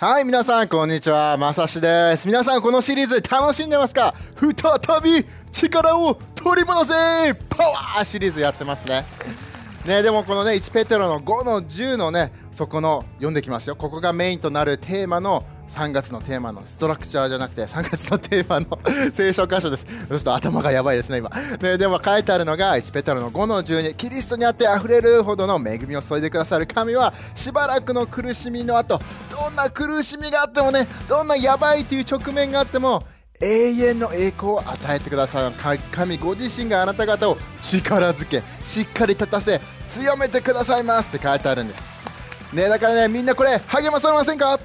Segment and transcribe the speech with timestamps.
[0.00, 1.36] はい、皆さん、こんにちは。
[1.36, 2.28] まさしです。
[2.28, 4.14] 皆さん、このシリーズ楽しんでますか？
[4.36, 9.04] 再び力を取り戻せパワーシリーズやってますね。
[9.84, 13.74] ね、でもこのね、1ペテロの5の10のね、そこの読んできますよ。
[13.74, 18.78] ここがメインとなるテーマの3月のテーマのストラクチャーじゃなくて3月のテーマの
[19.12, 19.84] 聖書箇所です。
[19.84, 21.30] ちょっと頭がやばいですね、今。
[21.60, 29.00] ね、でも書いてあるのが1ペテロの5の12キリストにあって溢れるほどの恵みを注いでくださる神はしばらくの苦しみの後
[29.30, 33.04] どんな苦しみがあってもねどんなやばいという直面があっても
[33.40, 33.46] 永
[33.90, 35.54] 遠の栄光を与えてくださる
[35.92, 41.84] 神ご自身があなた方を力づけしっかり立たせ強めてくださいますって書いてあるんです
[42.52, 44.58] ねだからねみんなこれ励まされませんか？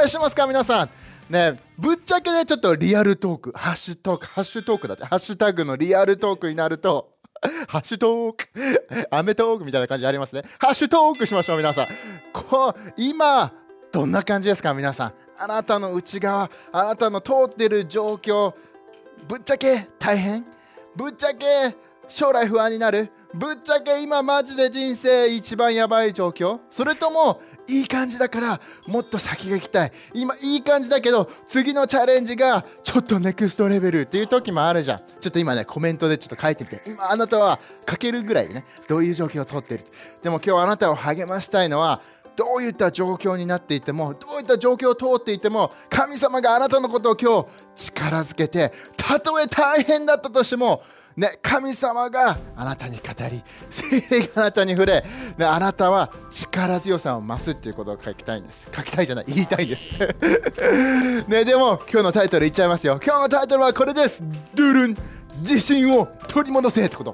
[0.00, 0.90] 待してますか皆さん。
[1.28, 3.52] ねぶっちゃけねちょっとリアルトーク。
[3.54, 5.04] ハッシュトークハッシュトークだって。
[5.04, 7.10] ハッシュタグのリアルトークになると
[7.68, 8.46] ハッシュトーク
[9.10, 10.42] アメトークみたいな感じありますね。
[10.58, 11.86] ハッシュトークしましょう皆さん。
[12.32, 13.52] こう今
[13.92, 15.12] どんな感じですか皆さん。
[15.38, 18.52] あなたの内側あなたの通ってる状況
[19.28, 20.44] ぶっちゃけ大変？
[20.96, 21.76] ぶっちゃけ
[22.08, 23.10] 将来不安になる？
[23.32, 26.58] ぶっちゃけ今マジで人生一番やばい状況？
[26.70, 29.92] それともいい感じだからもっと先が行きたい。
[30.12, 34.98] 今いい感じだけど次のチャレンジがちょっとネクストレベルっていう時もあるじゃん。
[35.20, 36.82] ちょっと今ねコメントでちょっと書いてみて。
[36.86, 39.84] 今あなたは書けるぐらいねどういう状況をとってる
[40.22, 42.02] でも今日あなたを励ましたいのは
[42.36, 50.82] どういった状況になっていてもどういった状況を通っていても神様があなたのことを今日力づけてたとえ大変だったとしても
[51.16, 55.04] ね、神様があなたに語り、 聖霊があなたに触れ、
[55.36, 58.68] ね、あなたは力強さを増すっていうことを書きたいんです。
[58.74, 59.88] 書きたいじゃない、言いたいんです。
[61.28, 63.00] ね、でも今日のタイトル言っちゃいますよ。
[63.04, 64.22] 今日のタイトルはこれです。
[64.54, 64.96] ドゥルン、
[65.40, 67.12] 自信を取り戻せってこと。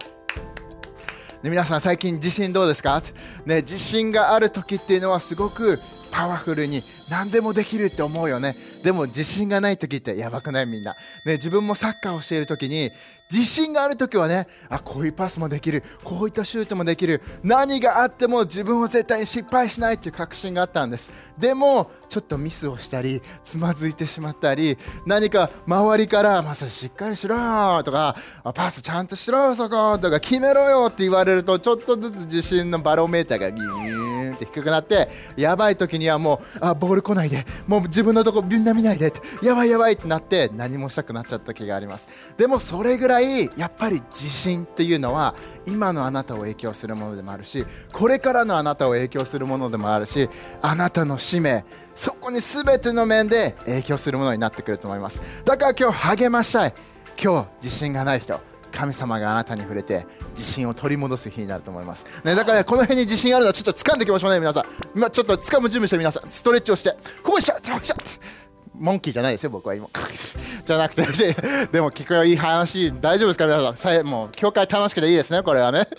[1.42, 3.02] ね、皆さん最近自信どうですか、
[3.44, 5.80] ね、自信がある時っていうのはすごく
[6.16, 8.56] パワフルに何でもできるって思うよね。
[8.82, 10.66] でも自信がない時ってやばくない？
[10.66, 10.94] みんな、
[11.26, 12.90] ね、自分もサッカーをしている時に
[13.30, 15.84] 自信がある時はねあこういうパスもできる。
[16.02, 17.20] こういったシュートもできる。
[17.42, 21.10] 何があっても自分は絶対に失敗しないっていう確信があったんです。
[21.36, 28.16] でもちょっとミスをしたりつまずいてしまったり何か周りからまずしっかりしろよとか
[28.54, 33.95] パスちゃんとしろよそことか決めろよって言われるとちょっとずつ自信のバロメーターがギーン
[34.36, 42.08] って低くなってやばい時にはもうあボール来ないでもう自分のとこみんな見ないでってやばいやばいってなって何もしたくなっちゃった時があります。
[42.36, 45.34] でもそれぐらいやっぱり自信っていうのは
[45.66, 50.28] 今のあなたを影響するものでもあるしこれからのあなたを影響するものでもあるし
[50.62, 51.64] あなたの使命
[51.94, 55.20] そこに全ての面で影響するものになってくると思います。
[55.44, 56.74] だから今日励ましたい。
[57.22, 58.40] 今日自信がない人
[58.76, 64.64] 神様があなたに触れて自信を取り戻す日になると思います、ね、だから、ね、この辺に自信あるのはちょっと掴んでいきましょうね皆さん。
[64.94, 66.30] 今ちょっと掴む準備して皆さん。
[66.30, 66.94] ストレッチをして。
[67.22, 67.96] こうしちゃこうしちゃ
[68.78, 69.88] モンキーじゃないですよ僕は今
[70.64, 71.02] じゃなくて
[71.72, 73.76] でも聞くよいい話大丈夫ですか皆さん？
[73.76, 75.86] さもう教会楽しくていいですねこれはね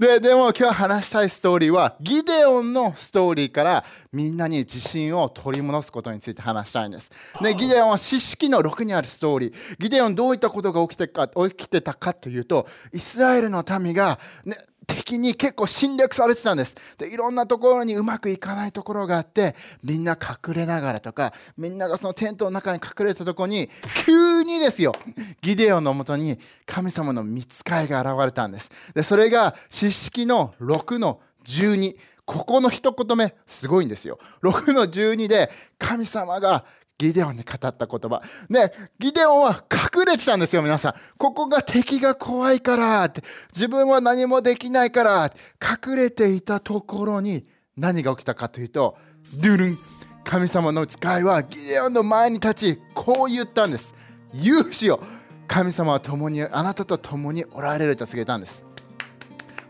[0.00, 7.10] ででも今日話したいストーリーはギデオンのストーリーからみんなに自信を取り戻すことについて話したいんです。
[7.40, 9.54] でギデオンは四式の6にあるストーリー。
[9.78, 14.56] ギデオンどういったことが起きてか起きてたかというとイスラエルの民が、ね、
[14.86, 16.76] 敵に結構侵略されてたんです。
[16.98, 23.68] でいろんなところにうまくいかないところがあってみんな隠れながらとかみんながそのテントの中に隠れたところに
[24.04, 24.92] 急にですよ
[25.40, 28.70] ギデオンのもとに神様の見つかいが現れたんです。
[28.94, 34.18] でそれが四式の6の12ここの一言目すごいんですよ。
[34.42, 36.64] 6の12で神様が
[36.98, 38.22] ギデオンに語った言葉。
[38.48, 40.94] ね、ギデオンは隠れてたんですよ、皆さん。
[41.18, 43.22] ここが敵が怖いからって、
[43.52, 47.46] 自分は何もできないから、隠れていたところに
[47.76, 48.96] 何が起きたかというと、
[49.34, 49.78] ドゥルン、
[50.24, 53.94] 神様の使いはギデオンの前に立ち、こう言ったんです。
[54.32, 55.00] 勇士よ、
[55.48, 58.64] 神様は共に、あなたと共におられると告げたんです。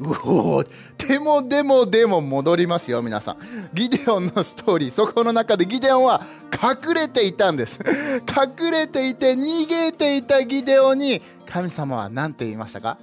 [0.00, 0.64] うお
[0.96, 3.36] でもでもでも戻りますよ皆さん。
[3.72, 7.80] ギデオンのストーリーそこの中でギデオンは隠れていたんです。
[8.28, 12.98] 隠れていて逃げていたギデオンに神様は何て言いましたか？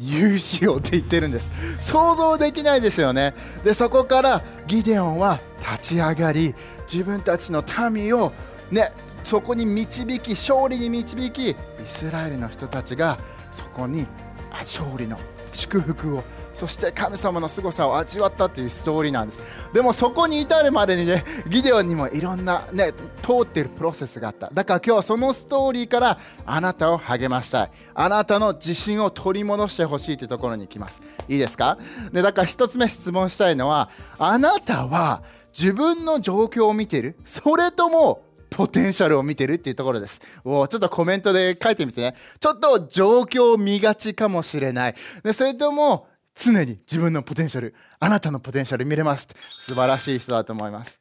[0.00, 1.52] 勇士をって言ってるんです。
[1.80, 3.34] 想像できないですよね。
[3.62, 6.54] でそこからギデオンは立ち上がり
[6.90, 8.32] 自分たちの民を
[8.70, 8.90] ね
[9.22, 13.18] そこに導き勝利に導きイスラエルの人たちが
[13.52, 14.06] そこに
[14.50, 15.18] 勝利の
[15.52, 19.40] 祝福をそして神様の凄さを味わったというストーリーなんです。
[19.72, 24.50] でもそこに至るまでにねギデオンにもいろんなね通ってるプロセスがあった。
[24.52, 27.70] だから今日はそのストーリーからあなたを励ましたい。
[27.94, 31.00] あなたの自信を取り戻してほしいというところに行きます。
[31.26, 31.78] いいですか？
[32.12, 33.88] でだから一つ目質問したいのは
[34.18, 35.22] あなたは
[35.58, 37.16] 自分の状況を見てる？
[37.24, 40.20] それともポテンシャルを見てるっていうところです。
[40.44, 42.14] おちょっとコメントで書いてみてね。
[42.38, 44.94] ちょっと状況を見がちかもしれない。
[45.22, 49.28] でそれとも常に自分のポテンシャル、あなたのポテンシャル見れます。
[49.38, 51.00] 素晴らしい人だと思います。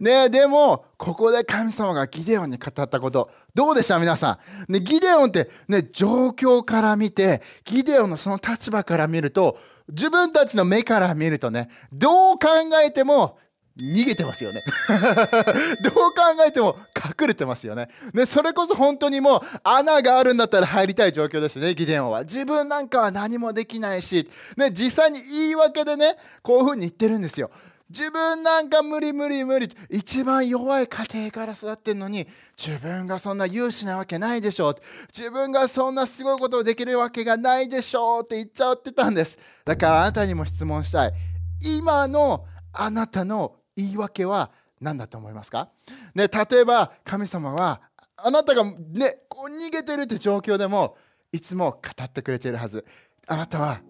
[0.00, 3.98] ねでも、ここで神様がギデオンに語ったこと、どうでした？
[3.98, 4.38] 皆さ
[4.68, 4.72] ん。
[4.72, 9.58] ね、ギデオンって、ね、状況から見て、ギデオンのその立場から見ると、
[9.88, 12.48] 自分たちの目から見るとね、どう考
[12.82, 13.36] えても
[13.78, 14.62] 逃げてますよね
[15.82, 16.12] どう考
[16.46, 16.76] えても
[17.20, 17.88] 隠れてますよね。
[18.12, 22.20] ね、それこそ本当にもう穴があるんだったら入りたい状況ですね、ギデオンは。
[22.22, 27.50] 自分なんかは何もできないし、ね、実際に言い訳でね、こういうふうに言ってるんですよ。
[27.88, 32.26] 自分なんか無理無理無理一番弱い家庭から育ってんのに
[32.56, 34.76] 自分がそんな優秀なわけないでしょう
[35.14, 41.12] 自分がそんなすごいことをできるわけがないでしょうって言っちゃってたんですだからあなたにも質問したい
[41.60, 45.68] 今のあなたの言い訳は何だと思いますか、
[46.14, 47.80] ね、例えば神様は
[48.16, 50.96] あなたが、ね、こう逃げてるって状況でも
[51.32, 52.84] いつも語ってくれているはず。
[53.26, 53.80] あなたは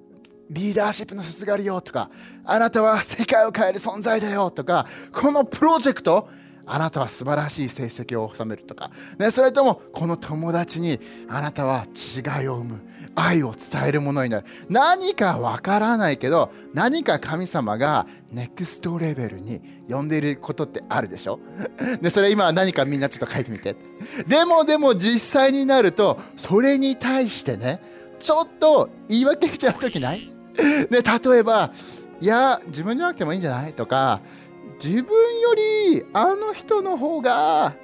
[0.50, 2.11] リーダーシップの質があるよとか
[2.44, 6.29] あなたは世界を変える存在だよとかこのプロジェクト
[6.67, 12.81] あなたは素晴らしい成績を収めるとか、ね、それともこの友達にあなたは違いを生む
[13.14, 14.47] 愛を伝えるものになる。
[14.70, 19.61] 何かわからないけど何か神様がネクストレベルに
[19.91, 21.38] 呼んでいることってあるでしょ？
[22.00, 23.76] で それ今何かみんなちょっと書いてみて。
[24.26, 27.81] でもでも実際になるとそれに対してね
[28.19, 30.31] ちょっと言い訳しちゃう時ない？
[30.91, 31.73] で 例えば
[32.20, 33.73] いや自分じゃなくてもいいんじゃない？
[33.75, 34.20] とか
[34.82, 37.75] 自分よりあの人の方が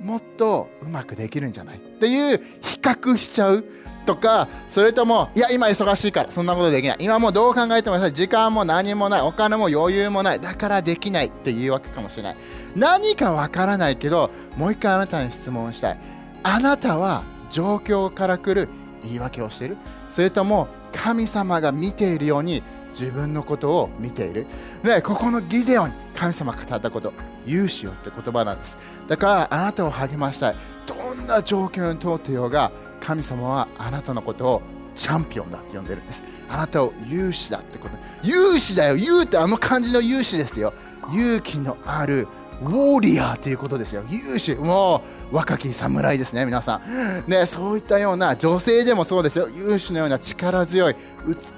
[0.00, 3.64] もっとうまくできるんじゃないっていう比較しちゃう
[4.06, 6.98] とかそれともいや今忙しいからそんなことできない。
[7.00, 9.20] 今もうどう考えても時間も何もない。
[9.22, 10.40] お金も余裕もない。
[10.40, 12.36] だからできないっていうわけかもしれない。
[12.76, 15.98] 何かわからないけどもう一回あなたに質問したい
[16.42, 18.68] あなたは状況から来る
[19.02, 19.78] 言い訳をしている。
[20.10, 22.62] それとも神様が見ているように
[22.98, 24.46] 自分のことを見ている。
[24.82, 27.12] で、ここのギデオンに神様が語ったこと、
[27.46, 28.78] 勇士よって言葉なんです。
[29.08, 30.56] だからあなたを励ましたい。
[30.86, 34.62] どんな状況に通ってようが、神様はあなたのことを
[34.94, 36.22] チャンピオンだって呼んでるんです。
[36.48, 37.96] あなたを勇士だってこと。
[38.22, 38.96] 勇士だよ。
[38.96, 40.72] 勇ってあの漢字の勇士ですよ。
[41.12, 42.28] 勇気のある
[42.62, 46.80] ウォーリアーということですよ勇士もう若き侍ですね皆さ
[47.26, 47.28] ん。
[47.28, 49.48] ねそういったような女性でもそうですよ。
[49.48, 50.96] 勇士のような力強い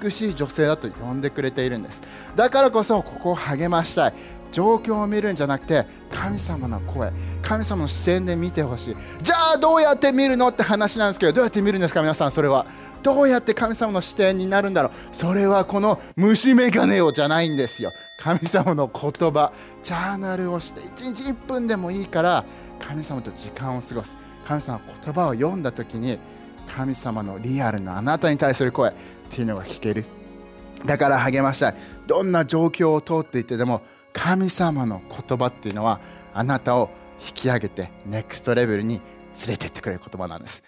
[0.01, 2.01] 美しい女性だと呼んでくれているんです。
[2.35, 4.13] だからこそここを励ましたい。
[4.51, 8.95] 状況を見るんじゃなくて神様の声神様の視点で見てほしい。
[9.21, 12.65] じゃあどうやって見るのって話なんですけどどうやって見るんですか皆さんそれは。
[13.03, 14.91] どうやって神様の視点になるんだろう。
[15.11, 17.91] それはこの虫眼鏡をじゃないんですよ。
[18.17, 19.51] 神様の言葉
[19.83, 22.45] ジャーナルをして1日1分でもいいから
[22.79, 24.17] 神様と時間を過ごす。
[24.45, 26.19] 神様の言葉を読んだ時に
[26.67, 28.93] 神様のリアルなあなたに対する声っ
[29.29, 30.05] ていうのが聞ける。
[30.85, 31.75] だから励ましたい。
[32.05, 33.81] どんな状況を通っていてでも
[34.13, 35.99] 神様の言葉っていうのは
[36.33, 36.89] あなたを
[37.19, 39.03] 引き上げてネクストレベルに連
[39.49, 40.63] れてってくれる言葉なんです。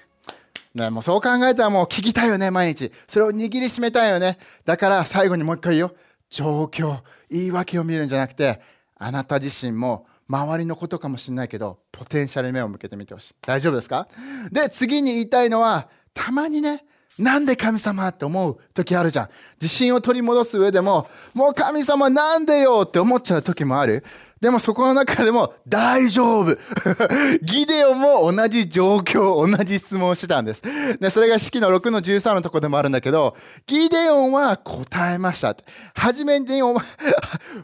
[0.75, 2.91] ね、もうそう考えたらもう聞きたいよね毎日。
[3.07, 4.37] それを握りしめたいよね。
[4.65, 5.95] だから最後にもう一回言おう。
[6.29, 8.61] 状況言い訳を見るんじゃなくて
[8.95, 14.07] あなた自身も周りのことかもしれないけどポテンシャルに目を向けてみてほしい大丈夫ですか？
[14.51, 16.85] で次に言いたいのはたまにね
[17.17, 19.29] なんで神様って思う時あるじゃん。
[19.61, 24.05] 自信を取り戻す上でも、もう神様なんでよって思っちゃう時もある。
[24.41, 26.57] でもそこの中でも大丈夫。
[27.43, 30.61] ギデオも同じ状況、同じ質問をしてたんです。
[30.99, 35.55] で、それが式の6の13のとこでもあるんだけど、ギデオンは答えました。
[35.93, 36.83] はじめにお前、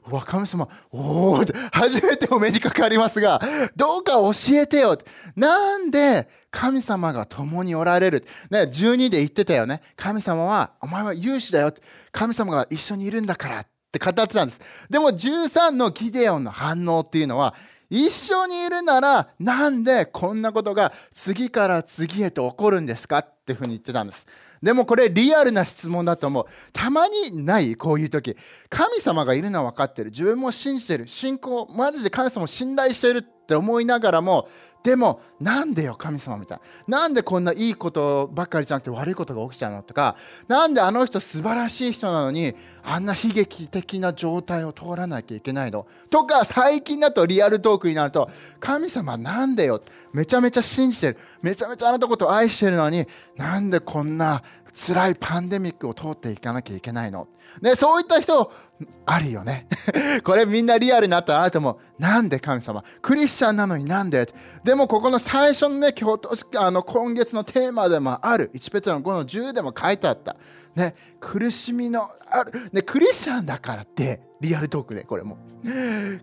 [0.09, 3.41] うわ、神様、おお初めてお目にかかりますが、
[3.75, 4.97] どうか教えてよ。
[5.35, 8.25] なんで神様が共におられる。
[8.49, 9.81] ね、12で言ってたよね。
[9.95, 11.73] 神様は、お前は勇士だよ。
[12.11, 13.65] 神様が一緒にいるんだから。
[13.95, 14.59] って語ってたんです。
[14.89, 17.55] でも13のギデオンの反応っていうのは、
[17.89, 24.25] 一緒にいるならなんでこんなことが次から次へと起こるんですかっていうふうに言ってたんです。
[24.61, 26.45] でもこれリアルな質問だと思う。
[26.73, 28.35] たまにないこういう時。
[28.69, 30.09] 神様がいるのは分かってる。
[30.09, 31.07] 自分も信じてる。
[31.07, 34.49] 信仰、マジで神様を信頼してるって思いながらも、
[34.85, 36.59] でもなんでよ神様みたい。
[36.87, 40.15] ななんでこんないいことばっかりじゃなくて悪いことが起きちゃうのとか。
[40.47, 45.87] なんであの人素晴らしい人なのにあんな悲劇的な状態を通らなきゃいけないの。
[46.11, 49.81] とか最近だとリアルトークになると神様なんでよ。
[50.13, 51.17] めちゃめちゃ信じてる。
[51.41, 54.43] めちゃめちゃあなたことを愛してるのになんでこんな
[54.75, 57.29] 辛いパンデミックを通っていかなきゃいけないの、
[57.61, 58.51] ね、そういった人
[59.05, 59.67] あるよね。
[60.25, 62.83] これみんなリアルになったらあなたもなんで神様？
[63.01, 64.27] クリスチャンなのになんで？
[64.65, 68.51] でもここの最初のね今日あの今月のテーマでもある。
[68.53, 70.35] 1ペテロの5の10でも書いてあった。
[70.75, 75.37] ね、苦しみのある、ね、クリスチャンだからってリアルトークでこれも。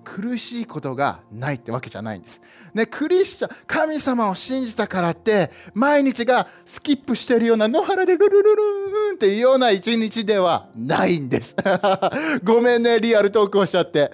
[0.04, 2.40] 苦しいことがないってわけじゃないんです、
[2.75, 11.56] ね、クリスチャン神様を信じたからって毎日がスキップしてるような野原でルルルルーンっていうような一日ではないんです。
[12.44, 14.11] ごめんねリアルトークをしちゃって。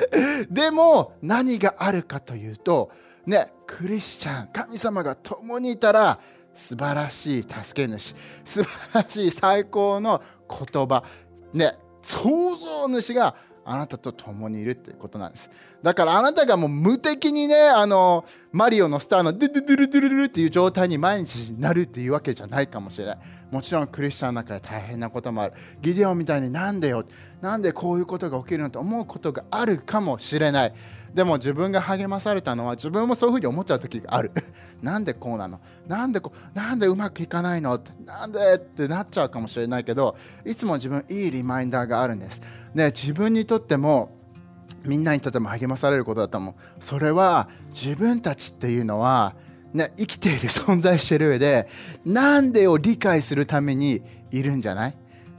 [0.50, 2.90] でも何があるかというと
[3.26, 6.18] ねクリスチャン神様が共にいたら
[6.59, 8.17] 素晴らしい助け主。
[8.45, 11.05] 素晴らしい最高の言葉。
[11.55, 15.50] ね創造主があなたと共にいるってことなんです。
[15.83, 23.19] だからあなたがもう無敵にねあのマリオのスターのドゥドゥドゥルドゥルルっていう状態に毎日なるっていうわけじゃないかもしれない。
[23.53, 25.55] もちろんクリスチャンの中で大変なこともある。
[25.81, 27.05] ギデオンみたいになんでよ
[27.41, 30.75] なんでこういうことが起きるのと思うことがあるかもしれない。
[31.15, 34.31] でも自分が励まされたのは自分もそういうふうに思っちゃう時がある。
[34.83, 35.61] なんでこうなの？
[35.87, 36.57] なんでこう？
[36.57, 37.81] なんでうまくいかないの？
[38.05, 42.41] なんでってなっちゃうかもしれないけどいつも自分いいリマインダーがあるんです。
[42.75, 44.17] ね、自分にとっても
[44.85, 46.55] みんなにとっても励まされることだと思う。
[46.79, 49.35] それは自分たちっていうのは、
[49.73, 51.69] ね、生きている存在している上で
[52.05, 54.95] なんでを理解するためにいるんじゃない？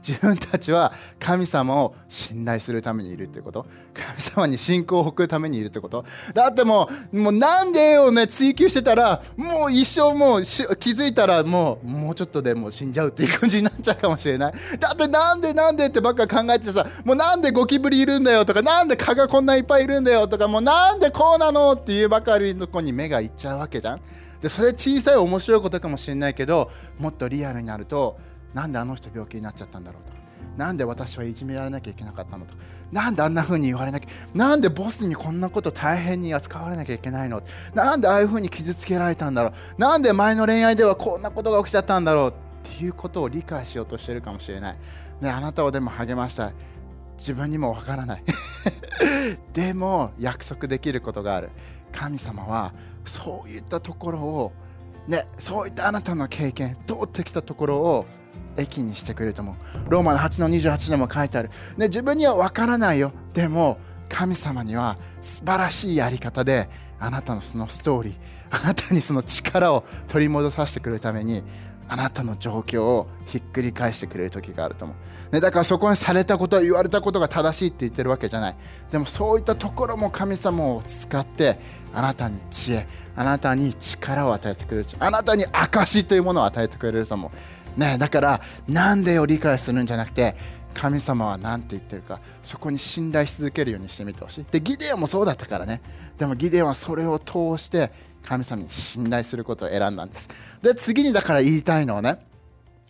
[0.06, 3.66] 自分たちは神様を信頼するためにいるってこと。
[3.92, 6.04] 神様に信仰を送るためにいるってこと。
[6.34, 8.26] だってもうもうなんでをね？
[8.26, 14.54] 追求してたらもう一生もう気づいたらもうもうちょっとでもう死んじゃうっていう感じになっちゃうかもしれない。
[14.78, 24.00] だってなんでなんでってばっか考えてさもうなんでゴキブリいるんだよとかなんで蚊がこんないっぱいいるんだよとかもうなんでこうなのっていうばかりの子に目がいっちゃうわけじゃん。
[24.40, 28.18] でそれ小さい面白いことかもしれないけどもっとリアルになると
[28.54, 30.12] なんであの人病気になっちゃったんだろうと。
[30.12, 30.20] か
[30.56, 32.54] なんで私はいじめられなきゃいけなかったのと。
[32.54, 32.60] か
[32.92, 37.42] なんであんな風に言われなきゃなんでボスにこんなこと大変に扱われなきゃいけないの
[37.72, 39.80] なんでああいう風に傷つけられたんだろう。
[39.80, 42.30] なんで前の恋愛ではこんなことが起きちゃったんだろう。
[42.30, 44.76] っていうことを理解しようとしてるかもしれない、
[45.20, 46.52] ね、あなたをでも励ましたい。
[47.16, 48.24] 自分にもわからない。
[49.52, 51.50] でも約束できることがある。
[51.92, 52.72] 神様は
[53.04, 54.52] そういったところを
[55.06, 58.06] ね、そういったあなたの経験通ってきたところを
[58.60, 59.56] 益にしてくれると思う
[59.88, 63.12] ローマの8の28でも書いてある、ね、自分には分からないよ。
[63.32, 68.14] でも神様には素晴らしいやり方であなたのそのストーリー
[68.50, 71.44] あなたにその力を取り戻させてくれるために
[71.88, 74.94] あなたの状況をひっくり返してくれる時があると思
[75.32, 78.56] う、ね、だからそこにされたこと言われたことが正しいって言ってるわけじゃない。
[78.92, 81.58] でもそういったところも神様を使って
[81.92, 82.86] あなたに知恵
[83.16, 84.86] あなたに力を与えてくれる。
[85.00, 87.30] あなたに証というものを与えてくれると思う、
[87.76, 90.36] ね、だからなんでを理解するんじゃなくて
[90.74, 94.46] 神様は何て言ってるかそこに信頼し続けるようにしてみてほしい。
[94.50, 95.80] でギデオンもそうだったからね。
[96.18, 97.90] でもギデオンはそれを通して
[98.22, 100.28] 神様に信頼することを選んだんです。
[100.62, 102.18] で次にだから言いたいのはね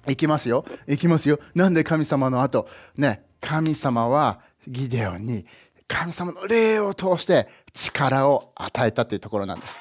[0.09, 0.65] いきますよ。
[0.89, 1.39] いきますよ。
[1.55, 2.69] なんで神様の後？
[2.97, 5.47] ね神様はギデオンに
[5.89, 9.81] 神様の霊を通して力を与えたというところなんです。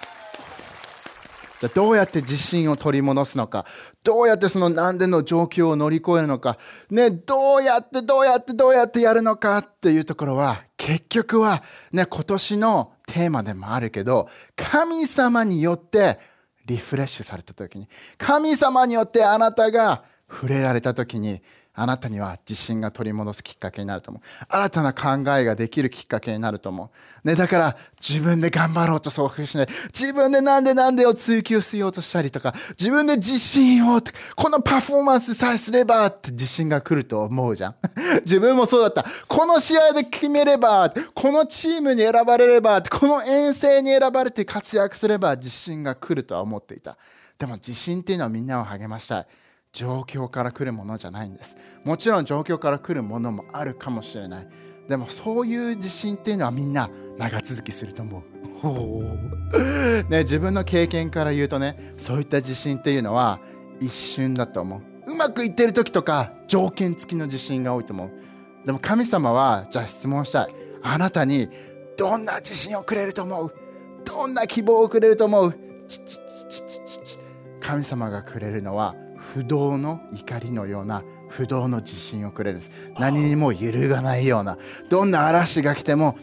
[1.59, 3.65] じゃどうやって自信を取り戻すのか。
[4.03, 6.57] どうやってその何での状況を乗り越えるのか。
[6.89, 16.19] ねどうやってどうやってどうやってやるのかっていうところは結局はね今年のテーマでもあるけど神様によって
[16.65, 17.87] リフレッシュされた時に
[18.17, 21.41] 神様によってあなたが触れられた時に
[21.79, 24.45] あなたには自信が取り戻すきっかけになると思う。
[24.49, 26.91] 新たな考えができるきっかけになると思
[27.23, 27.27] う。
[27.27, 29.67] ね、だから自分で頑張ろうとそうしない。
[29.97, 34.01] 自分でなんでなんでを追求しようとしたりとか、自分で自信を、
[34.35, 37.75] このパフォーマンスさえすればって自信が来ると思うじゃん。
[38.25, 39.05] 自分もそうだった。
[39.27, 46.97] この試合で決めれば、このチームに選ばれれば、この遠征に選ばれて活躍すれば自信が来るとは思っていた。
[47.37, 49.27] でも自信っていうのはみんなを励ましたい。
[49.71, 51.57] 状況から来るものじゃないんです。
[51.83, 54.47] もちろん状況から来るものもあるかもしれない。
[54.87, 58.23] でもそういう自信っていうのはみんな長続きすると思う。
[60.09, 63.39] ね、自分の経験から言うとねそういった自信っていうのは
[63.79, 64.81] 一瞬だと思う。
[65.11, 68.11] うまくいってる時とか条件付きの自信が多いと思う。
[68.65, 70.55] でも神様はじゃあ質問したい。
[70.81, 71.47] あなたに
[71.97, 73.53] どんな自信をくれると思う？
[74.05, 75.55] どんな希望をくれると思う？
[77.61, 78.95] 神様がくれるのは
[79.33, 82.71] 不動の怒りのような不動の自信をくれるんです。
[82.97, 84.57] 何にも揺るがないような
[84.89, 86.17] どんな嵐が来ても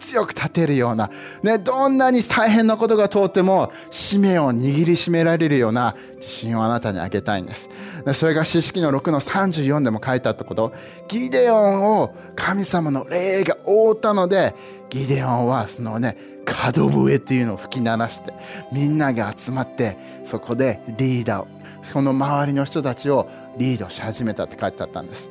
[0.00, 1.10] 強く立てるような、
[1.42, 7.68] ね、どんなに大変なことが通っても使命を握りしめられるような自信をあなたにあげたいんです。
[8.14, 10.72] それが四式の6の34でも書いてあったこと
[11.06, 14.54] ギデオンを神様の霊が覆ったので
[14.88, 18.32] ギデオンはそのね角笛っていうのを吹き鳴らして
[18.72, 21.59] みんなが集まってそこでリーダーを
[21.92, 25.30] この周りの人たちをリードし始めたって書いてあったんです。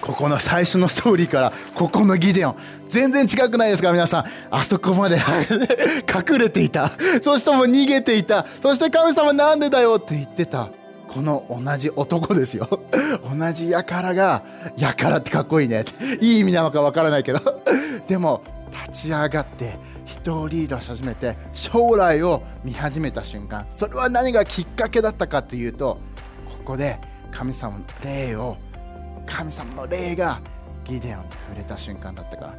[0.00, 2.56] ここの最初のストーリーからここのギデオン
[2.88, 4.24] 全然近くないですか皆さん。
[4.50, 5.16] あそこまで
[6.30, 6.90] 隠れていた。
[7.20, 8.46] そしてもう逃げていた。
[8.62, 10.70] そして神様なんでだよって言ってた。
[11.08, 12.68] この同じ男ですよ。
[13.38, 14.42] 同じ輩が
[14.78, 15.84] 輩ってかっこいいね
[16.20, 17.40] いい意味なのかわからないけど。
[18.06, 18.42] でも
[18.86, 25.98] 立ち上がって人をリードし始めて将来を見始めた瞬間それは何がきっかけだったかっていうと
[26.46, 26.98] ここで
[27.30, 28.56] 神様の霊を
[29.26, 30.40] 神様の霊が
[30.84, 32.54] ギデオンに触れた瞬間だったか。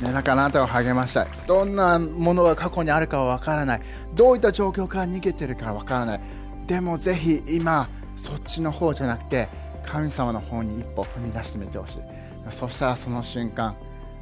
[0.00, 1.28] ら、ね、だからあなたを励ましたい。
[1.46, 3.82] どんなものが過去にあるかは分からない。
[4.14, 6.20] どういった状況から逃げてるか分からない。
[6.66, 9.48] でもぜひ今そっちの方じゃなくて
[9.86, 11.98] 神様の方に一歩踏み出してみてほしい。
[12.48, 13.76] そしたらその瞬間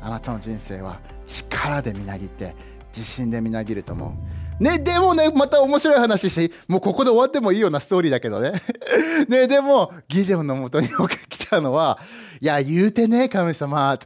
[0.06, 2.54] あなたの人生は力でみなぎって
[2.88, 8.52] 自信でみなぎると思うね、でもね、また面白い話し、もうここで終わってもいいようなストーリーだけどね。
[9.28, 10.88] ね、でも、ギデオンのもとに
[11.28, 11.98] 来たのは、
[12.40, 13.98] いや、言うてね、神様。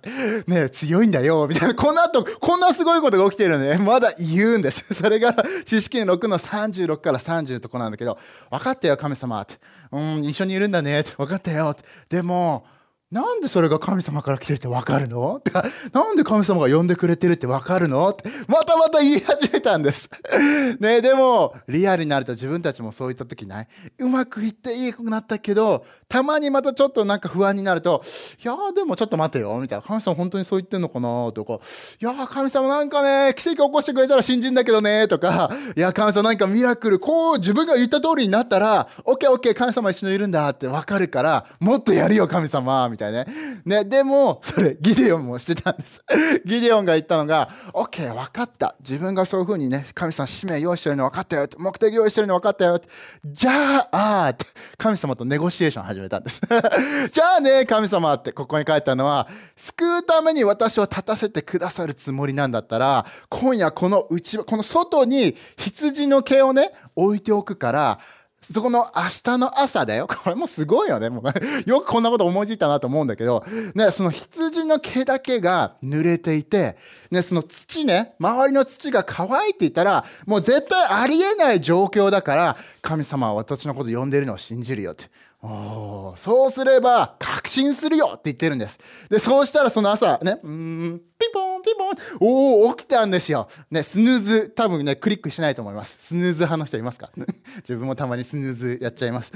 [0.48, 1.74] ね、強いんだよ、みたいな。
[1.76, 3.78] この後、こんなすごいことが起きてるのね。
[3.78, 4.92] まだ言うんです。
[4.94, 8.18] それが、知識の6の36から30のとこなんだけど、
[8.50, 9.46] 分かったよ、神様。
[9.92, 11.04] うん、一緒にいるんだね。
[11.16, 11.76] 分かったよ。
[12.08, 12.64] でも、
[13.10, 15.36] なんでそれが神様から来てるってわかるの？
[15.38, 15.50] っ て
[15.92, 18.08] なんで神様が呼んでくれてるってわかるの？
[18.08, 20.08] ってまたまた言い始めたんです。
[20.78, 23.68] ねでもリアルになると自分たちもそういった時ない。
[23.98, 28.02] うまくいっていいくなったけどたまにまたちょっとなんか不安になると
[28.44, 31.30] いやでもちょっと待てよみたいな神様本当にそう言ってんのかな？
[31.32, 31.60] とか
[32.00, 43.26] いや神様なんかね奇跡起こしてくれたら信じんだけどねとかいや神様なんかミラクルこう自分が言った通りになったらオッケーオッケー神様一緒にいるんだってわかるからもっとやるよ神様みたいなね。
[43.64, 46.04] ね、でも、それ、ギデオンもしてたんです。
[46.44, 48.74] ギデオンが言ったのが、OK、分かった。
[48.80, 51.48] 自分がそういうふうにね、神様使命用意してるの分かったよ。
[51.58, 52.80] 目的用意してるの分かったよ。
[53.24, 54.46] じゃあ、って、
[54.76, 56.40] 神様とネゴシエーション始めたんです。
[57.12, 67.98] じゃあね、神様って、ここに書いたのは、救うために私を立たせてくださるつもりなんだったら、今夜この内、この外に羊の毛をね、置いておくから、
[68.42, 70.06] そこの明日の朝だよ。
[70.06, 71.10] これもすごいよね。
[71.10, 76.76] もうよくこんなこと思いついたなと思うんだけど、ね、その羊の毛だけが濡れていて、
[77.10, 85.10] ね、その土ね、周りの土が乾いていたら、もう絶対ありえない状況だから、神様は私のこと呼んでるのを信じるよって。
[85.42, 88.78] おそうすれば確信するよって言ってるんです。
[89.08, 93.48] で、そうしたらその朝ね、うん、ピンポンピンポンおお起きたんですよ。
[93.70, 95.96] ね、スヌーズ、多分ね、クリックしないと思います。
[95.98, 97.10] スヌーズ派の人いますか？
[97.58, 99.32] 自分もたまにスヌーズやっちゃいます。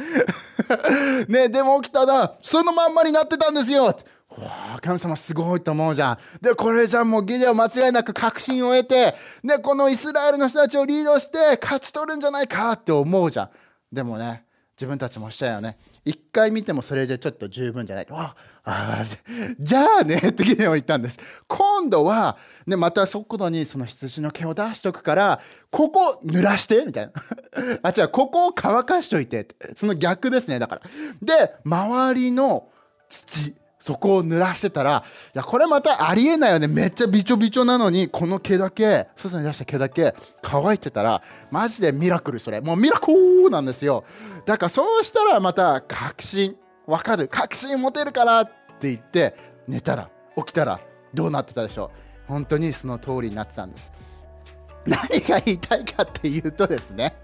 [1.28, 3.84] ね、でも起きたら、そのまんまになってたんですよ。
[3.84, 3.94] わ
[4.76, 6.18] あ、神様すごいと思うじゃん。
[6.42, 13.50] で、これじゃもうギデオ間違いなく確信を得て、ね、このイスラエルの人たちをリードして勝ち取るんじゃないかって思うじゃん。
[13.92, 14.44] でもね、
[14.76, 15.78] 自分たちもしたよね。
[16.04, 18.06] 一回見てもそれでちょっと十分じゃない。
[18.10, 19.04] ああ
[19.58, 21.18] じゃあねってギデオン言ったんです。
[21.46, 22.36] 今度は、
[22.66, 25.40] ね、また速度にその羊の毛を出しとくから、
[25.70, 27.12] ここ濡らしてみたいな。
[27.82, 29.48] あ、違う、ここを乾かしといて。
[29.76, 30.82] その逆ですね、だから。
[31.22, 32.68] で、周りの
[33.08, 33.54] 土。
[33.84, 36.66] そこを濡らしてたら、いや、これまたありえないよね。
[36.68, 41.20] めっちゃびちょびちょなのに、この毛だけ、外に出した毛だけ乾いてたら、
[41.50, 42.62] マジでミラクルそれ。
[42.62, 44.04] もうミラクルなんですよ。
[44.46, 47.28] だからそうしたらまた確信、わかる。
[47.28, 48.46] 確信持てるからっ
[48.80, 49.36] て言って、
[49.68, 50.80] 寝たら、起きたら、
[51.12, 51.98] どうなってたでしょう。
[52.26, 53.92] 本当にその通りになってたんです。
[54.86, 57.14] 何が言いたいかっていうとですね、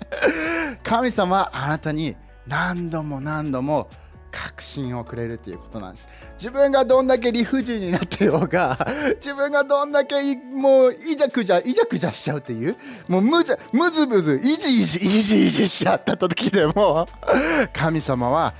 [0.82, 2.14] 神様あなたに
[2.46, 3.88] 何度も何度も
[4.30, 6.08] 確信をくれるということなんです。
[6.38, 10.14] 自分がどんだけ理不尽になってようが 自分がどんだけ
[10.52, 12.76] もういじゃくじゃいじゃくじゃしちゃうっていう
[13.08, 17.08] もうむずむずむずいじいじいじいじしちゃった時でも
[17.72, 18.54] 神様は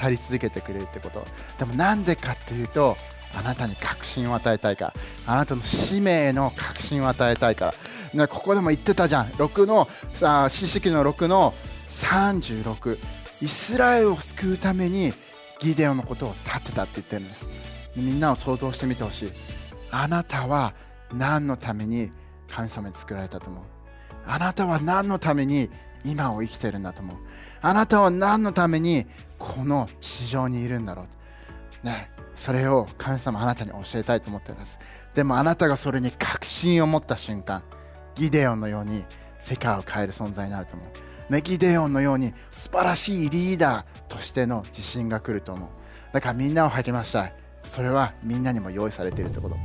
[0.00, 1.26] 語り続けてくれるってこと。
[1.58, 2.96] でもなんでかっていうと
[3.34, 4.94] あなたに確信を与えたいから。
[5.26, 7.74] あなたの使命の確信を与えたいか
[8.14, 9.26] ら、ここでも言ってたじゃん。
[9.26, 9.88] 6の
[10.48, 11.52] 四式の6の
[11.88, 12.98] 36
[13.42, 15.12] イスラエルを救うために
[15.60, 17.48] ギデオのことを立てたって言ってるんです。
[17.94, 19.32] みんなを想像してみてほしい。
[19.90, 20.74] あなたは
[21.12, 22.10] 何のために
[22.48, 23.64] 神様に作られたと思う？
[24.26, 25.70] あなたは何のために
[26.04, 27.16] 今を生きてるんだと思う？
[27.62, 29.06] あなたは何のために
[29.38, 31.06] この地上にいるんだろ
[31.82, 31.86] う？
[31.86, 34.78] ねそれを神様あなたに教えたいと思っています。
[35.14, 37.62] でもあなたがそれに確信を持った瞬間
[38.14, 39.04] ギデオンのように
[39.40, 40.88] 世界を変える存在になると思う。
[41.30, 45.68] ねギデオンのように素晴らしいリーダーとしての自信が来ると思う。
[46.12, 47.34] だからみんなを励ましたい。
[47.62, 49.56] それはみんなにも用意されているってこと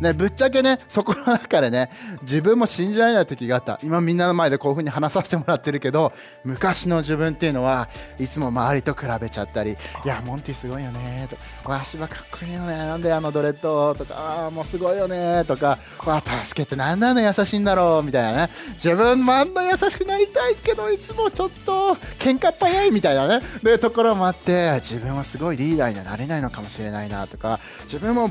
[0.00, 1.90] ね、ぶっちゃけね、そこの中でね、
[2.22, 3.78] 自分も信じられない時があった。
[3.82, 6.12] 今みんなの前でこういう風に話させてもらってるけど、
[6.44, 9.76] 昔の自分っていうのはいつも周りと比べちゃったり、い
[10.08, 18.52] や、モンティすごいよねとか、わ、足場かっこいいよね、なんであのドレッドとか、あもうすごいよねとか、わ、助けてなんであの優しいんだろうみたいなね。
[18.74, 28.28] 自分もあんな優しくなりたいけど、いつもちょっと喧嘩っ早いみたいなね、で、ところもあって、自分はすごいリーダーにはなれないのかもしれないなとか、自分も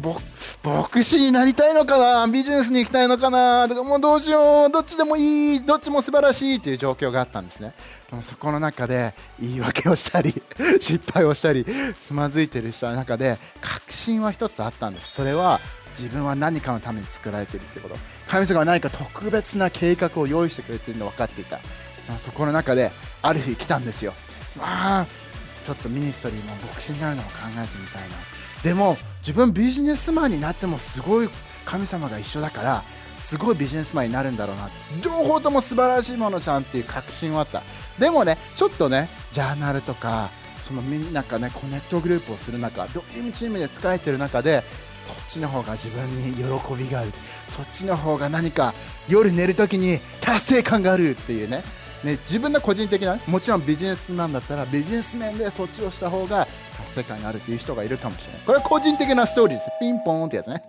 [0.63, 2.31] 牧師になりたいのかな？
[2.31, 3.67] ビジネスに行きたいのかな？
[3.67, 7.73] とかもうどうしようどっちでもいいどっちも素晴らしいという状況があったんですね。
[8.09, 10.33] でもそこの中で言い訳をしたり
[10.79, 11.65] 失敗をしたり
[11.99, 15.11] つまずいてる人の中で確信は一つあったんです。
[15.15, 17.95] それは自分は何かのために作られてるということ。
[18.27, 21.59] 神様は何か特別な計画を用意してくれてるの分かっていた。
[22.19, 22.91] そこの中で
[23.21, 24.13] ある日来たんですよ。
[24.57, 25.05] わあ
[25.65, 28.15] ちょっとミニストリーも牧師になるのを考えてみたいな。
[28.63, 31.29] でも自分ビジネスマンになってもすごい
[31.67, 32.83] 神様が一緒だから
[33.17, 34.69] すごいビジネスマンになるんだろうな。
[35.03, 37.61] 両方とも素晴らしいものじゃんっていう確信はあった。
[37.99, 40.29] でもねちょっとねジャーナルとか
[40.63, 44.63] そのみんながねコネクトグループをする中ドリームチームで仕えてる中で
[45.05, 46.43] そっちの方が自分に喜
[46.75, 47.11] びがある。
[47.49, 48.73] そっちの方が何か
[49.09, 51.63] 夜寝るときに達成感があるっていうね。
[52.03, 56.47] ね、自分の個人的なもちろんビジネスなんだったらビジネス面でそっちをした方が
[56.97, 58.41] 世界にあるという人がいるかもしれない。
[58.43, 59.69] これは個人的なストーリーです。
[59.79, 60.63] ピンポーンってやつね。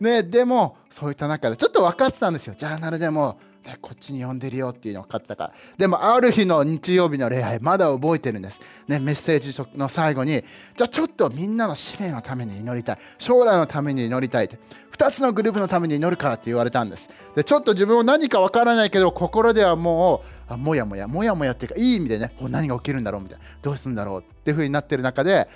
[0.00, 2.54] ねでもそういった中でちょっと分かってたんですよ。
[2.56, 5.52] ジャーナルでもね、こっちに呼んでるよっていうの分かったから。
[5.78, 12.98] でもある日の日曜日の礼拝まだ覚えてるんです、ね、メッセージの最後にじゃあちょっとみんなの使命のために祈りたい。
[13.18, 14.58] 将来のために祈りたいって。
[14.96, 17.10] 2つのグループのために祈るからって言われたんです。
[17.34, 23.44] でちょっと自分も何かわからないけど心ではもうあもやもやもやもやっていうかいい意味でね何が起きるんだろうみたいな。
[23.60, 25.48] どうするんだろうっていう風になってる中で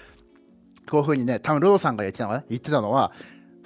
[0.89, 3.13] こういう風にね多分ローさんが言ってたのは言ってたのは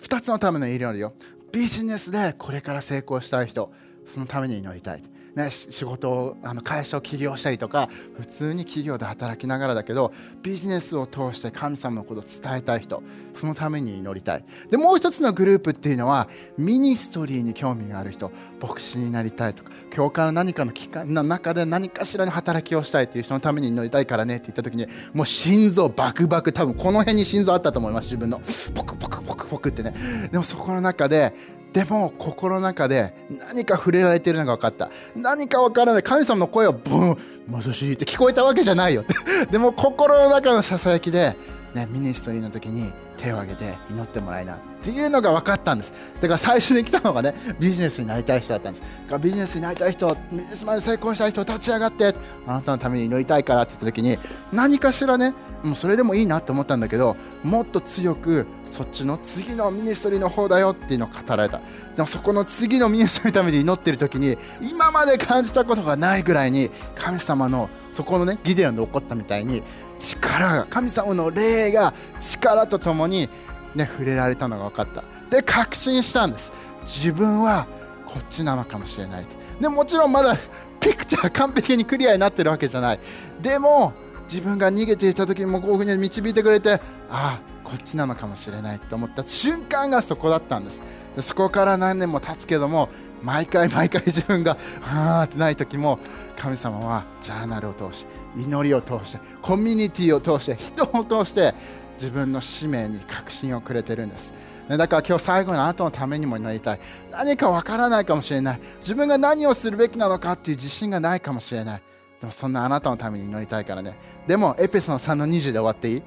[0.02, 1.14] 2つのための祈りよ
[1.52, 3.72] ビジネスでこれから成功したい人
[4.04, 5.02] そのために祈りたい、
[5.34, 14.44] ね、仕事をあの会社を起業したりとか普通に企業で働きながらだけどビジネスを通して神様のことを伝えたい人そのために祈りたい。
[14.70, 28.40] でもう一つのグループっていうのはミニストリーに興味がある人牧師になりたいとか教会の何かの機関の中で何かしらの働きをしたいっていう人のために祈りたいからねって言った時にもう心臓バクバク多分この辺に心臓あったと思います自分の。
[28.74, 29.94] ポクポクポクポクってね。
[30.30, 31.34] でもそこの中で
[31.72, 33.14] でも心の中で
[33.48, 34.90] 何か触れられてるのが分かった。
[35.16, 36.02] 何か分からない。
[36.02, 37.16] 神様の声をブン
[37.50, 39.04] 貧しいって聞こえたわけじゃないよ。
[39.50, 41.36] でも心の中のささやきで、
[41.74, 45.94] ね、ミニストリーの時に手を挙げて祈ってもらいなっていうのが分かったんです。
[46.20, 48.82] だから最初に来たのがねビジネスになりたい人だったんです。
[48.82, 52.14] だからビジネスになりたい人ビジネスまで成功したい人立ち上がって
[52.46, 54.18] あなたのために祈りたいからって言った時に
[54.52, 61.60] 何かしらねもうそれでもいいなって思ったんだけどもっと強くそっちの次のミニストリーの方だよっていうのを語られた。
[61.94, 69.62] でもそこの次のミニストリーのために祈ってる時に今まで感じたことがないぐらいに神様のそこのねギデオンで起こったみたいに
[69.98, 73.28] 力が神様の霊が力とともにに
[73.74, 75.04] ね、触れられたのが分かった。
[75.30, 76.52] で確信したんです。
[76.82, 77.66] 自分は
[78.06, 79.26] こっちなのかもしれない
[79.60, 80.36] でもちろんまだ
[80.80, 83.00] ピクチャー完璧にクリアになってるわけじゃない。
[83.40, 83.94] でも
[84.24, 89.22] 自分が逃げていた時にもこういうふうに導いてくれてああこっちなのかもしれないと思った。
[89.26, 90.82] 瞬間がそこだったんです。
[91.14, 92.88] でそこから何年も経つけども
[93.22, 95.98] 毎回毎回 自分がはあってない時も
[96.36, 101.54] 神様はジャーナルを通して祈りを通してコミュニティを通して人を通して
[101.94, 104.32] 自分の使命に確信をくれてるんです。
[104.68, 106.80] だから今日最後にあなたのためにもなりたい。
[107.10, 108.60] 何かわからないかもしれない。
[108.80, 111.82] 自分が何をするべきなのかっていう自信がないかもしれない。
[112.20, 113.98] でもそんなあなたのために祈りたいからね。
[114.26, 116.02] でも、エペソの3の20で終わっていい？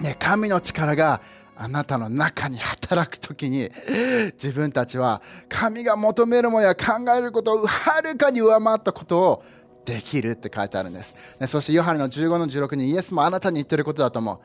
[0.00, 1.20] ね、神の力が
[1.56, 3.70] あなたの中に働くときに
[4.34, 9.44] 自分たちは神が求めるものや考えることをはるかに上回ったことを
[9.84, 11.14] できるって書いてあるんです。
[11.46, 14.38] そしてヨハネの15の16にイエスもあなたに言ってることだと思う。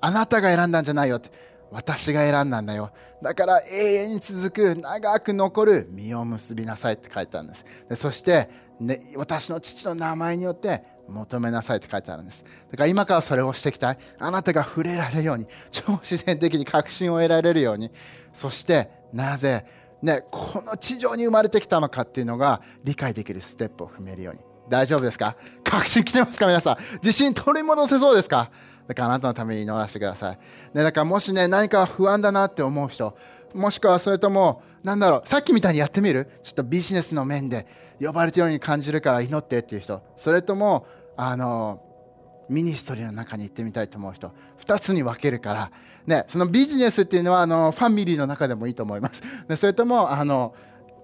[0.00, 1.30] あなたが選んだんじゃないよって。
[1.70, 2.90] 私が選んだんだよ。
[3.22, 7.64] だから永遠に続く長く残る実を結びなさいって書いてあるんです。
[7.88, 12.44] でそして、ね、私の父の名前によって求めなさいって書いてあるんです。
[12.72, 13.98] だから今からそれをしていきたい。
[14.18, 17.92] あなたが触れられるように超自然的に確信を得られるように。
[18.32, 19.64] そしてなぜ
[20.02, 24.40] ね、この地上に生まれてきたのかっていうのが理解できるステップを踏めるように。
[24.68, 25.36] 大丈夫ですか？
[25.62, 26.46] 確信来てますか？
[26.46, 26.76] 皆さん。
[26.96, 28.50] 自信取り戻せそうですか？
[28.86, 30.38] だからあなたのために祈らせてください、
[30.74, 33.16] ね、だからもしね何か不安だなって思う人
[33.54, 36.28] もしくはそれともなんだろうさっきみたいにやってみる？
[36.42, 37.66] ちょっとビジネスの面で
[38.00, 40.02] 呼ばれてるように感じるから祈ってっていう人。
[40.16, 41.82] それともあの
[42.48, 44.32] ミニストリーの中に行ってみたいと思う人。
[44.64, 45.70] 2つに分けるから、
[46.06, 50.54] ね、そのビジネスっていうのはあのファミリーの中でもいいと思います、ね、それともあの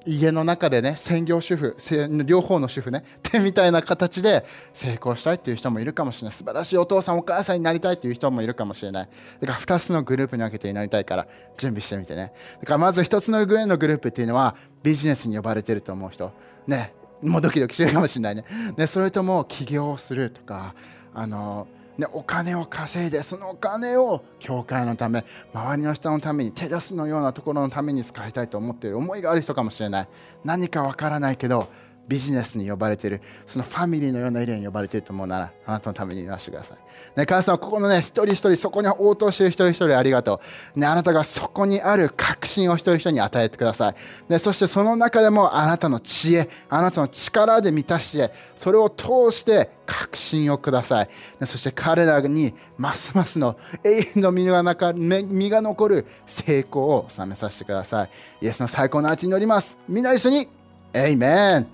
[0.07, 1.77] 家の中でね専業主婦
[2.25, 6.33] 両方の主婦ねってみたいな形で成功したいっていう人もいるかもしれない。
[6.33, 9.09] 素晴らしいお父さんお母さんになりたいっていう人もいるかもしれない。
[9.41, 12.33] だから2つのグループに分けてなりたいから準備してみてね。
[12.61, 16.33] だからまず1つの上のグループっていうのはビジネスに呼ばれてると思う人。
[16.67, 18.45] ねもうドキドキしてるかもしれないね。
[18.77, 20.75] ねそれとも起業するとか
[21.15, 21.67] あの
[21.99, 30.09] ね、お金を稼いでそのお金を教会のため周りの人のために手出すのようなところのために使いたいと思っている思いがある人かもしれない。
[30.45, 31.67] 何かわからないけど
[32.09, 36.79] ビジネスに呼ばれているそのファミリーのようなエリアに呼ばれていると思うならあなたのために言わせてください、
[37.19, 40.41] ね、母さんここのね一人一人そこに応答している一人一人ありがと
[40.77, 43.95] う、ね、あなたがそこにある確信を一人一人に与えてください、
[44.29, 51.09] ね、そしてその中でもあなたの知恵あなたの力で満たしてそれを通して確信をください、
[51.41, 58.11] ね、そして彼らにますますの永遠の身が身が残る成功を収めさせてください。
[58.41, 59.79] イエスの最高の味に乗ります。
[59.89, 60.49] みんな一緒に
[60.93, 61.67] エイメン。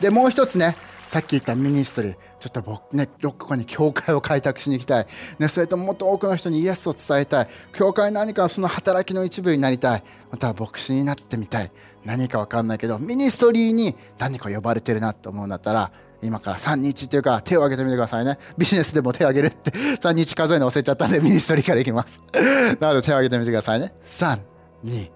[0.00, 0.76] でもう一つね
[1.06, 5.06] さっき言ったミニストリーちょっと僕ねどこかに教会を開拓しに行きたい、
[5.38, 7.48] ね、それともっと多くの人にイエスを伝えたい。
[7.72, 10.02] 教会何かその働きの一部になりたい。
[10.30, 11.70] または牧師になってみたい。
[12.04, 18.38] 何か分かんないけどミニストリーに何か呼ばれてるなと思うんだったら今から3日っていうか手を挙げてみてくださいね。
[18.58, 19.70] ビジネスでも手を挙げるって
[20.02, 22.20] 3日数えるの忘れちゃったんでミニストリーからいきます。
[22.80, 23.92] なので手を挙げてみてくださいね。
[24.04, 25.10] 321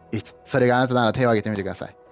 [0.45, 2.08] それがあなたなら手を挙げてみてください。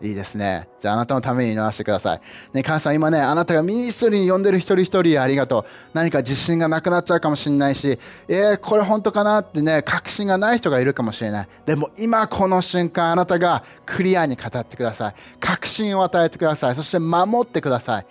[0.00, 0.68] いいですね。
[0.78, 2.20] じゃああなたのために祈らせてください。
[2.52, 5.64] ね、母さん今ね、あなたがミニストリーに呼んでる一人一人ありがとう。
[5.92, 11.48] 何か自信がなくなっちゃうかもしれないし、えー、これ本当かなってね、確信がない人がいるかもしれない。
[11.66, 15.14] でも今この瞬間あなたがクリアに語ってください。
[15.38, 16.74] 確信を与えてください。
[16.74, 18.06] そして守ってください。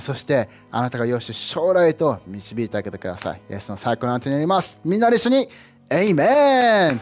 [0.00, 3.40] そしてあなたがよし将来と導いてあげてください。
[3.50, 4.80] イエスの最高の手になります。
[4.84, 5.48] みんなで一緒に、
[5.90, 7.00] エイメン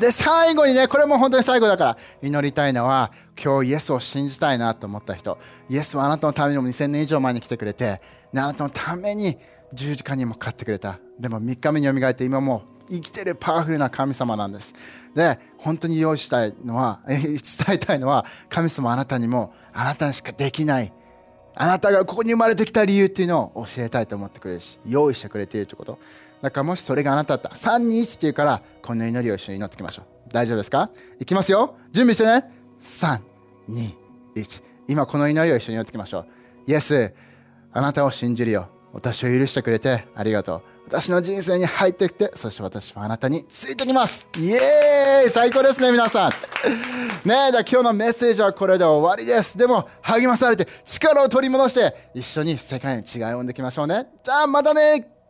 [0.00, 5.38] で最後にねこれも本当に最後だから祈りたいのは今日イエスを信じたいなと思った人。
[5.68, 8.00] イエスはあなたのためにも2000年以上前に来てくれて
[8.34, 9.38] あなたのために
[9.72, 10.98] 十字架にも勝ってくれた。
[11.18, 14.74] でも3日目によみがえって今も生きてるパワフルな神様なんです。
[15.14, 17.38] で本当に用意したいのは伝
[17.70, 20.92] えたいのは神様あなたにもあなたにしかできない
[21.54, 25.98] あなたがここに生まれてきた理由っていうのを教えたいと思ってくれるし用意してくれているということ。
[26.42, 30.06] だからもしそれがあなただったら321っていうからこの祈りを一緒に祈っていきましょう。
[30.32, 30.90] 大丈夫ですか？
[31.20, 31.76] いきますよ。
[31.92, 32.52] 準備してね。
[32.82, 36.26] 321今この祈りを一緒に祈っていきましょう。
[36.66, 37.14] イエス
[37.72, 38.68] あなたを信じるよ。
[38.92, 40.62] 私を許してくれてありがとう。
[40.84, 44.28] 私の人生に入ってきてそして私はあなたについてきます。
[44.36, 45.30] イエーイ！
[45.30, 46.30] 最高ですね皆さん。
[46.30, 46.34] ね
[47.48, 49.56] えじゃあ今日のメッセージはこれで終わりです。
[49.56, 54.06] でも励まされて力を取り戻して一緒に世界に違いを生んでいきましょうね。
[54.24, 55.21] じゃあまたね！